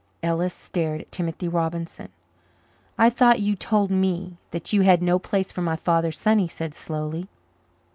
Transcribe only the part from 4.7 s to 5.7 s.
you had no place for